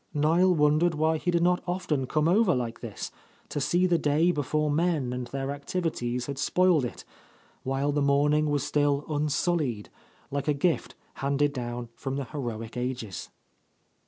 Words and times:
Niel 0.15 0.55
wondered 0.55 0.95
why 0.95 1.17
he 1.17 1.29
did 1.29 1.43
not 1.43 1.61
often 1.67 2.07
come 2.07 2.27
over 2.27 2.55
like 2.55 2.79
this, 2.79 3.11
to 3.49 3.61
see 3.61 3.85
the 3.85 3.99
day 3.99 4.31
before 4.31 4.71
men 4.71 5.13
and 5.13 5.27
their 5.27 5.51
activities 5.51 6.25
had 6.25 6.39
spoiled 6.39 6.83
it, 6.85 7.05
while 7.61 7.91
the 7.91 8.01
morning 8.01 8.49
was 8.49 8.63
still 8.63 9.05
unsullied, 9.07 9.91
like 10.31 10.47
a 10.47 10.55
gift 10.55 10.95
handed 11.21 11.53
down 11.53 11.89
from 11.93 12.15
the 12.15 12.25
heroic 12.25 12.75
ages. 12.75 13.29